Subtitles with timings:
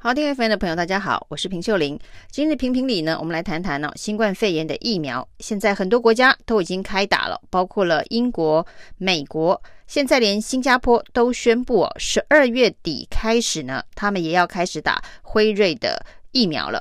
[0.00, 1.98] 好，听 FM 的朋友，大家好，我是平秀玲。
[2.30, 5.28] 今日评评理呢，我们来谈谈、哦，新冠肺炎的疫苗。
[5.40, 8.64] 现在很多国家都已经开打了，包括了英国、
[8.96, 16.80] 美国，现在连新加坡都宣布哦，十二月底开始呢，他们也要开始打辉瑞的疫苗了。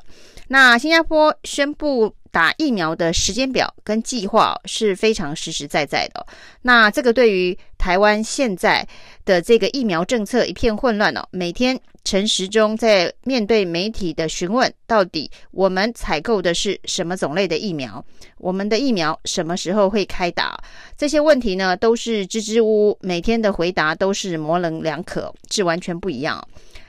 [0.49, 6.23] 那新加坡宣布打疫苗的时间表跟计划是非常实实在在的。
[6.61, 8.87] 那这个对于台湾现在
[9.25, 11.81] 的这个疫苗政策一片混乱哦，每天。
[12.09, 18.01] 陈时中在面对媒体的询问，到底我们采购的是什么种类的疫苗？
[18.37, 20.57] 我们的疫苗什么时候会开打？
[20.95, 26.41] 这些问题呢，都是支支吾吾，每天的回答都是模棱两可，是完全不一样。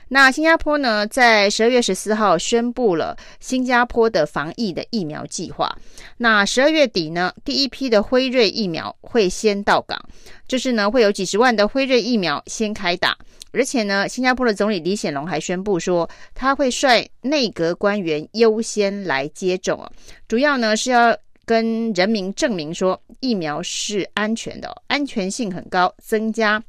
[0.07, 5.77] 那新加坡呢，在十二月十四号宣布了新加坡的防疫的疫苗计划。
[6.15, 10.01] 那十二月底呢，第一批的辉瑞疫苗会先到港，
[10.47, 13.17] 就是呢，会有几十万的辉瑞疫苗先开打。
[13.51, 19.91] 而且呢，新加坡的总理李显龙还宣布说，他会率内阁官员优先来接种哦，
[20.27, 26.63] 主要呢是要跟人民证明说疫苗是安全的，安全性很高，增加。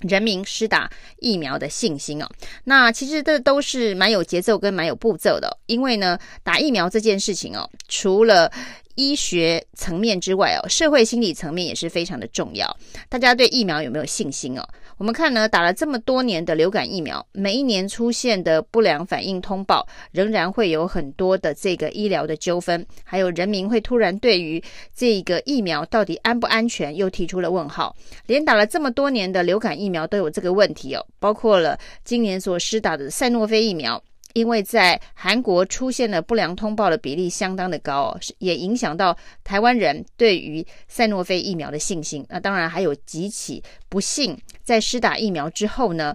[0.00, 0.90] 人民施打
[1.20, 2.28] 疫苗的信心哦，
[2.64, 8.50] 那其实这都是蛮有节奏跟蛮有步骤的，因为呢，打疫苗这件事情哦，除了
[8.96, 12.76] 医学层面之外哦，社会心理层面也是非常的重要。
[13.08, 14.68] 大家对疫苗有没有信心哦？
[14.96, 24.62] 我们看呢，打了这么多年的流感疫苗，每一年出现的不良反应通报，仍然会有很多的这个医疗的纠纷，还有人民会突然对于
[24.94, 27.94] 这个疫苗到底安不安全又提出了问号。
[28.26, 34.02] 连打了这么多年的流感疫苗都有这个问题哦，包括了今年所施打的赛诺菲疫苗。
[34.34, 42.26] 因为在韩国出现了不良通报的比例相当的高，也影响到台湾人对于赛诺菲疫苗的信心。
[42.28, 46.12] 那当然还有几起不幸在施打疫苗之后呢，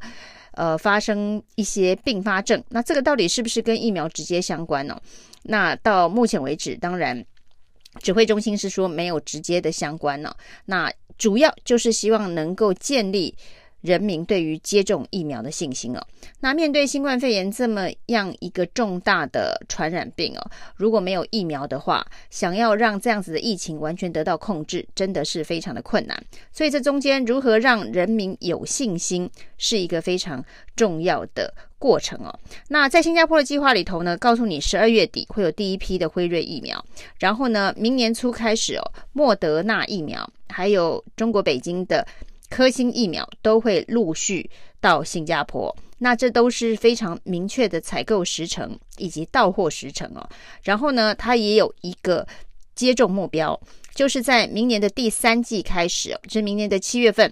[0.51, 2.61] 呃，发生一些并发症。
[2.69, 5.01] 那这个到底是不是跟疫苗直接相关呢？
[5.43, 7.25] 那到目前为止，当然
[8.01, 10.35] 指挥中心是说没有直接的相关呢。
[10.65, 13.33] 那主要就是希望能够建立。
[13.81, 16.01] 人民对于接种疫苗的信心哦，
[16.41, 26.21] 那面对新冠肺炎这么样一个重大的传染病哦，如果没有疫苗的话，想要让这样子的疫情完全得到控制，真的是非常的困难。
[26.51, 30.43] 所以这中间如何让人民有信心，是一个非常
[30.75, 32.37] 重要的过程哦。
[32.67, 36.83] 那在新加坡的计划里头呢，告诉你十二月底会有第一批的辉瑞疫苗，
[37.19, 42.05] 然后呢，明年初开始哦，莫德纳疫苗，还有中国北京的。
[42.49, 44.49] 科兴疫苗都会陆续
[44.81, 50.27] 到新加坡，那这都是非常明确的采购时程以及到货时程哦。
[50.63, 52.27] 然后呢，它也有一个
[52.73, 53.59] 接种目标，
[53.93, 57.31] 就是在明年的第三季开始，就是明年的七月份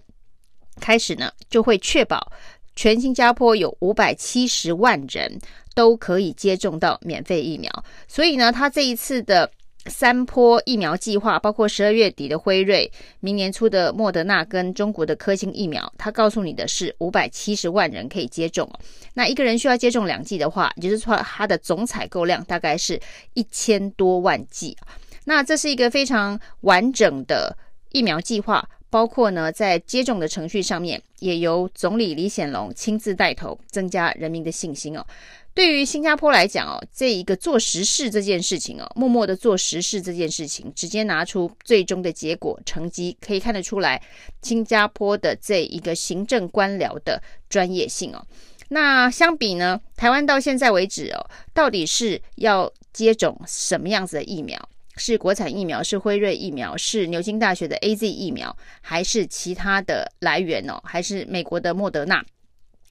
[0.79, 2.31] 开始呢，就会确保
[2.75, 5.39] 全新加坡有五百七十万人
[5.73, 7.71] 都可以接种到免费疫苗。
[8.07, 9.51] 所以呢，它这一次的。
[9.89, 18.69] 三波疫苗计划，包括十二月底的辉瑞，明年初的莫德纳跟中国的科兴疫苗，它告诉你的是五百七十万人可以接种。
[19.13, 22.99] 那一个人需要接种两剂的话，也就是说它的总采购量大概是
[23.33, 24.77] 一千多万剂。
[25.25, 27.57] 那这是一个非常完整的
[27.91, 35.05] 疫苗计划，包括呢在接种的程序上面，也由总理李显龙亲自带头，增加人民的信心哦。
[35.53, 43.99] 对于新加坡来讲哦，这一个做实事这件事情哦，默默的做实事这件事情，直接拿出最终的结果成绩，可以看得出来
[44.43, 48.23] 新加坡的这一个行政官僚的专业性哦。
[48.69, 54.69] 那相比呢，台湾到现在为止哦，到底是要接种什么样子的疫苗？
[54.97, 60.81] 是国产疫苗，是辉瑞疫苗，是牛津大学的 AZ 疫苗，还是其他的来源哦？
[60.83, 62.25] 还是美国的莫德纳？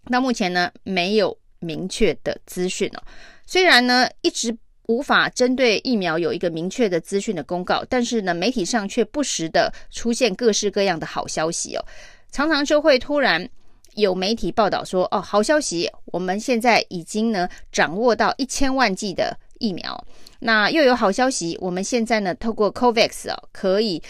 [0.05, 1.37] 那目前呢，没有。
[1.59, 3.03] 明确的资讯哦，
[3.47, 4.57] 虽然呢一直
[4.89, 11.85] 无法针对疫苗有一个明确的资讯的公告，但是呢媒体上却不时的出现各式各样的好消息哦，
[12.31, 13.49] 常常就会突然
[13.95, 20.07] 有媒体报道说哦，好消息，我们现在已经呢掌握到一千万剂的疫苗，
[20.41, 24.03] 那又有好消息，我们现在呢透过 COVAX 哦可以。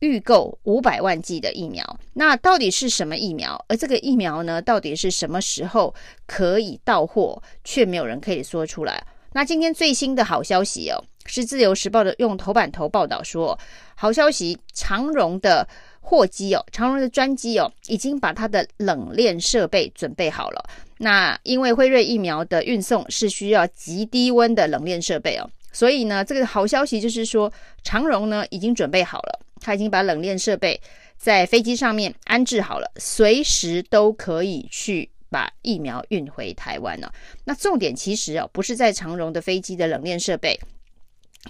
[0.00, 3.60] 预购五百万剂的疫苗，那到底是什么疫苗？
[3.66, 5.92] 而这个疫苗呢，到底是什么时候
[6.24, 7.42] 可以到货？
[7.64, 9.04] 却没有人可以说出来。
[9.32, 13.58] 那今天最新的好消息哦，是自由时报的用头版头报道说，
[13.96, 15.66] 好消息，长荣的
[16.00, 20.64] 货机哦，长荣的专机哦，已经把它的冷链设备准备好了。
[20.98, 27.52] 那因为辉瑞疫苗的运送是需要极低温的冷链设备哦，所以呢，这个好消息就是说，
[27.84, 29.38] 长荣呢已经准备好了。
[29.60, 30.80] 他已经把冷链设备
[31.16, 37.08] 在飞机上面安置好了，随时都可以去把疫苗运回台湾呢？
[37.44, 40.58] 那重点其实哦，不是在长荣的飞机的冷链设备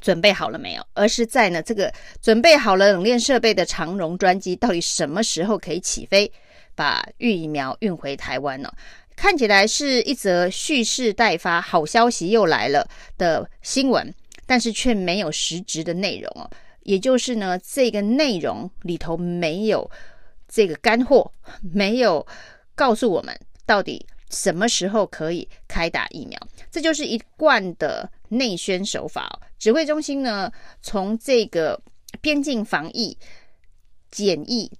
[0.03, 1.91] 准备好了没有，而是在呢这个
[2.21, 6.31] 准备好了冷链设备的长荣专机到底什么时候可以起飞，
[6.75, 8.71] 把疫苗运回台湾呢？
[9.19, 14.15] 看起来是一则蓄势待发，好消息又来了的新闻，
[14.47, 16.49] 但是却没有实质的内容哦。
[16.85, 19.91] 也就是呢，这个内容里头没有
[20.49, 22.25] 这个干货，没有
[22.77, 23.37] 告诉我们
[23.67, 26.39] 到底什么时候可以开打疫苗。
[26.71, 29.43] 这就是一贯的内宣手法哦。
[29.59, 30.51] 指挥中心呢，
[30.81, 31.83] 从这个
[32.21, 33.19] 边境防疫
[34.13, 34.71] 检疫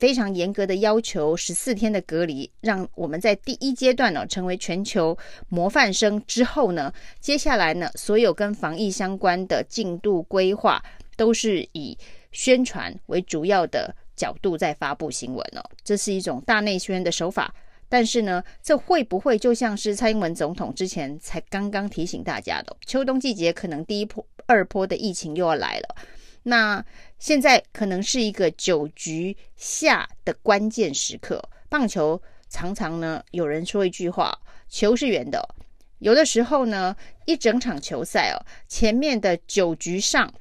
[0.00, 5.16] 非常严格的要求，十四天的隔离，让我们在第一阶段呢成为全球
[5.48, 10.82] 模范生之后呢，接下来呢，所有跟防疫相关的进度规划。
[11.16, 11.98] 都是以
[12.32, 17.54] 宣传为主要的角度在发布新闻哦，这是一种大内宣的手法。
[17.90, 25.94] 但是呢，这会不会就像是蔡英文总统之前才刚刚提醒大家的，秋冬季节可能第一波、二波的疫情又要来了？
[26.42, 26.84] 那
[27.18, 31.42] 现在可能是一个九局下的关键时刻。
[31.68, 34.36] 棒球常常呢，有人说一句话：
[34.68, 35.46] 球是圆的。
[35.98, 36.96] 有的时候呢，
[37.26, 40.32] 一整场球赛哦，前面的九局上。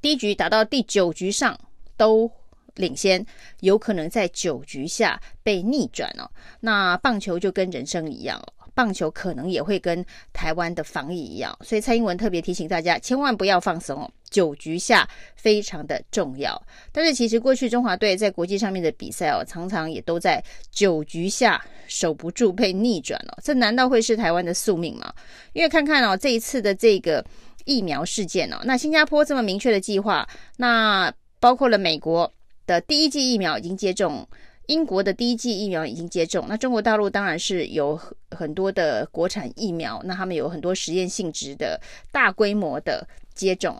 [0.00, 1.58] 第一局打到第九局上
[1.96, 2.30] 都
[2.76, 3.26] 领先，
[3.60, 6.30] 有可能在九局下被逆转哦。
[6.60, 14.10] 那棒球就跟人生一样哦，棒球可能也会跟台湾的防疫一样，所以蔡英文特别提醒大家，千万不要放松哦。
[14.30, 16.60] 九局下非常的重要。
[16.92, 23.38] 但是其实过去中华队在国际上面的比赛哦，常常也都在九局下守不住被逆转哦。
[23.42, 25.12] 这难道会是台湾的宿命吗？
[25.52, 27.24] 因为看看哦，这一次的这个。
[27.66, 32.32] 疫苗事件哦，那新加坡这么明确的计划，那包括了美国
[32.66, 34.26] 的第一剂疫苗已经接种，
[34.66, 38.00] 英国的第一剂疫苗已经接种，那中国大陆当然是有
[38.30, 41.78] 很多的国产疫苗，那他们有很多实验性质的
[42.10, 43.76] 大规模的接种。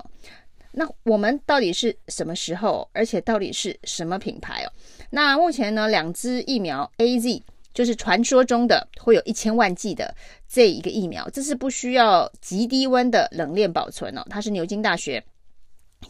[0.72, 4.72] 那我们到底是什么时候，而且到底是什么品牌哦？
[5.10, 7.42] 那目前呢，两支疫苗 AZ。
[7.72, 10.12] 就是传说中的会有一千万剂的
[10.48, 14.26] 这一个疫苗，这是不需要极低温的冷链保存哦。
[14.28, 15.22] 它是牛津大学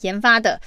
[0.00, 0.58] 研发的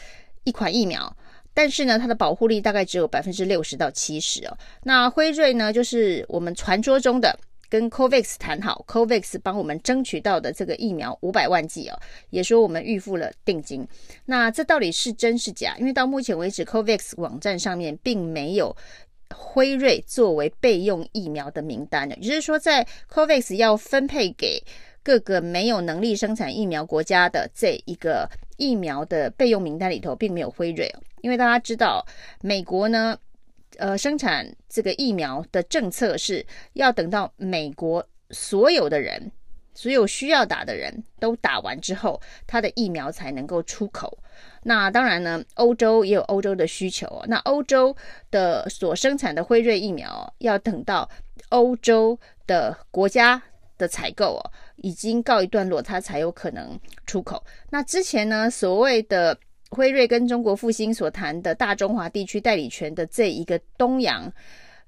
[0.43, 1.17] 一款疫苗，
[1.51, 4.55] 但是呢，它的保护力大概只有百分之六十到七十哦。
[4.83, 7.35] 那辉瑞呢，就是我们传说中的
[7.73, 11.97] 跟 COVAX 谈好，COVAX 帮我们争取到的这个疫苗五百万剂哦，
[12.29, 13.83] 也说我们预付了定金。
[14.25, 15.75] 那这到底是真是假？
[15.79, 18.77] 因为到目前为止，COVAX 网站上面并没有。
[19.35, 24.63] 辉瑞作为备用疫苗的名单呢，也就是说，在 COVAX 要分配给
[25.01, 30.93] 各个没有能力生产疫苗国家的这一个疫苗的备用名单里头，并没有辉瑞。
[31.21, 32.05] 因为大家知道，
[32.41, 33.17] 美国呢，
[33.77, 39.31] 呃，生产这个疫苗的政策是要等到美国所有的人，
[39.73, 44.17] 所有需要打的人都打完之后，他的疫苗才能够出口。
[44.63, 47.23] 那当然呢，欧洲也有欧洲的需求。
[47.27, 47.95] 那欧洲
[48.31, 51.09] 的所生产的辉瑞疫苗，要等到
[51.49, 52.17] 欧洲
[52.47, 53.41] 的国家
[53.77, 57.43] 的采购哦，已经告一段落，它才有可能出口。
[57.69, 59.37] 那之前呢，所谓的
[59.73, 64.31] 辉瑞跟中国复兴所谈的大中华地区代理权的这一个东洋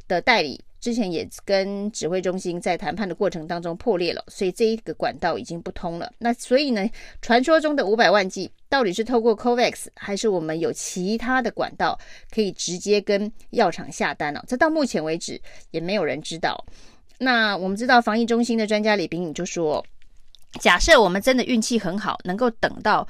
[0.08, 0.64] 的代理。
[0.82, 6.14] 之前也跟指挥中心在谈判的过程当中破裂了，所以这一个管道已经不通了。
[6.20, 6.88] 那所以呢，
[7.24, 12.00] 传说中的五百万剂到底是透过 COVAX 还是我们有其他的管道
[12.30, 14.44] 可以直接跟药厂下单呢？
[14.48, 16.64] 这到目前为止也没有人知道。
[17.18, 19.84] 那我们知道防疫中心的专家李秉颖就说，
[20.60, 23.08] 假设我们真的运气很好，能够等到。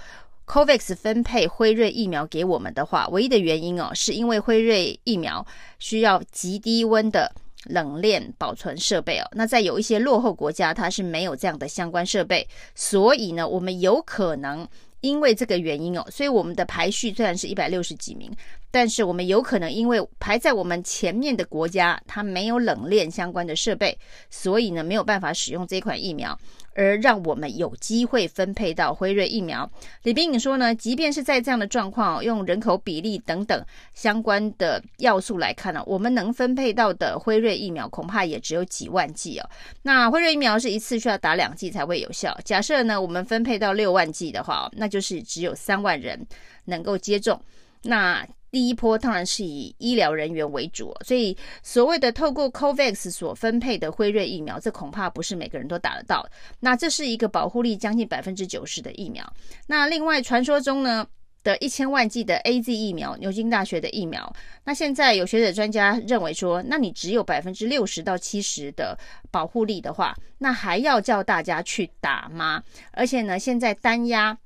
[0.47, 5.45] COVAX 分配辉瑞疫苗给我们的话，唯一的原因哦，是因为辉瑞疫苗
[5.79, 7.31] 需要极低温的
[7.65, 9.27] 冷链保存设备哦。
[9.33, 14.67] 那在有一些落后国家，它是没有这样的相关设备，所以呢，我们有可能
[15.01, 18.31] 因为这个原因哦，所以我们的排序虽然是一百六十几名，
[18.75, 23.97] 但是我们有可能因为排在我们前面的国家，它没有冷链相关的设备，
[24.29, 26.37] 所以呢，没有办法使用这款疫苗。
[26.73, 29.71] 而让我们有机会分配到辉瑞疫苗。
[30.03, 39.49] 李斌颖说呢，即便是在这样的状况，用人口比例等等相关的要素来看呢，我们能分配到的辉瑞疫苗恐怕也只有几万剂哦。
[39.83, 42.37] 那辉瑞疫苗是一次需要打两剂才会有效。
[42.43, 46.27] 假设呢，我们分配到六万剂的话，那就是只有三万人
[46.65, 47.41] 能够接种。
[47.83, 56.25] 那第一波当然是以医疗人员为主，所以所谓的透过 COVAX 所分配的辉瑞疫苗，这恐怕不是每个人都打得到。
[56.61, 59.29] 那这是一个保护力将近百分之九十的疫苗。
[59.67, 61.05] 那另外传说中呢，
[61.43, 64.33] 的一千万剂的 AZ 疫苗，牛津大学的疫苗。
[64.63, 68.97] 那现在有学者专家认为说，那你只有百分之六十到七十的
[69.29, 72.63] 保护力的话，那还要叫大家去打吗？
[72.93, 74.37] 而且呢，现在单压。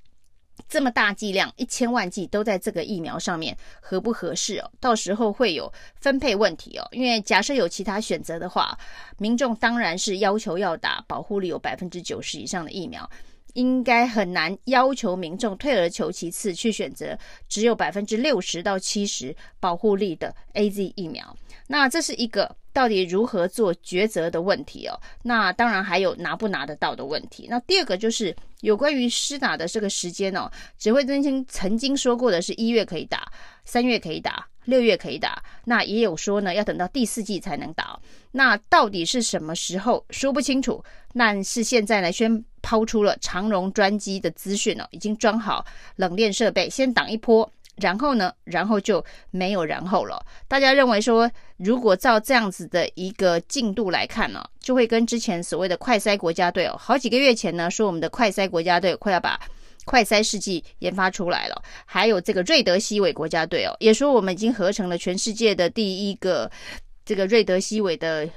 [0.67, 4.71] 这么大剂量，一千万剂都在这个疫苗上面，合不合适哦？
[4.79, 6.87] 到时候会有分配问题哦。
[6.91, 8.77] 因为假设有其他选择的话，
[9.17, 13.09] 民众当然是要求要打保护率有百分之九十以上的疫苗，
[13.53, 21.35] 应该很难要求民众退而求其次去选择只有百分之六十到七十保护力的 AZ 疫苗。
[21.67, 24.99] 那这是一个到底如何做抉择的问题哦。
[25.23, 27.47] 那当然还有拿不拿得到的问题。
[27.49, 28.35] 那第二个就是。
[28.61, 33.31] 有关于施打的这个时间哦，指挥中心曾经说过的是一月可以打，
[33.63, 37.97] 三月可以打，六月可以打，那也有说呢，要等到第四季才能打。
[38.31, 40.83] 那到底是什么时候说不清楚。
[41.13, 47.49] 但是现在呢，宣抛出了长荣专机的资讯哦，已经装好冷链设备，先挡一波。
[47.81, 49.01] 然后呢，然后就
[49.31, 50.21] 没有然后了。
[50.49, 59.39] 大家认为说，如果照这样子的一个进度来看呢，就会跟之前所谓的快筛国家队哦，好几个月前呢说我们的快筛国家队快要把
[59.85, 66.51] 快筛试剂研发出来了，还有这个瑞德西韦国家队哦，也说我们已经合成了全世界的第一个
[67.05, 68.27] 这个瑞德西韦的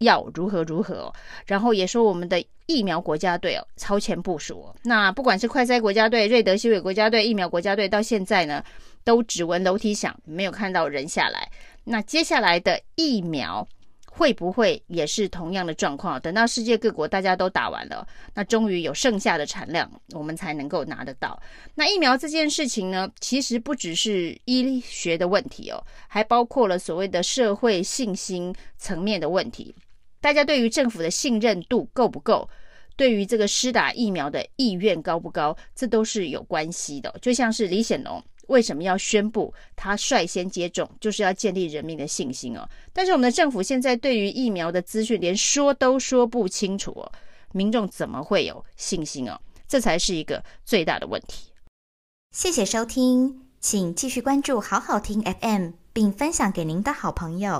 [0.00, 1.14] 药如何如何哦，
[1.46, 4.76] 然后也说我们的疫苗国家队哦超前部署哦。
[4.82, 8.62] 那不管是快筛国家队、瑞德西韦国家队、疫苗国家队，到现在呢。
[9.02, 11.50] 都只闻楼梯响，没有看到人下来。
[11.84, 13.66] 那接下来的疫苗
[14.10, 16.20] 会不会也是同样的状况？
[16.20, 21.40] 等到世界各国大家都打完了，那终于有剩下的产量，我们才能够拿得到。
[21.74, 29.74] 那疫苗这件事情呢，其实不只是医学的问题哦，还包括了所谓的社会信心层面的问题。
[30.20, 32.46] 大家对于政府的信任度够不够？
[33.00, 35.56] 对于这个施打疫苗的意愿高不高？
[35.74, 37.10] 这都是有关系的。
[37.22, 38.22] 就像是李显龙。
[38.48, 42.68] 为什么要宣布他率先接种，就是要建立人民的信心哦。
[42.92, 47.10] 但是我们的政府现在对于疫苗的资讯连说都说不清楚哦，
[47.52, 49.40] 民众怎么会有信心哦？
[49.66, 51.52] 这才是一个最大的问题。
[52.36, 57.58] 谢谢收听，请继续关注好好听 FM，并分享给您的好朋友。